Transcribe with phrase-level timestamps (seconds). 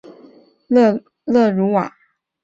[0.67, 1.93] 普龙勒鲁瓦。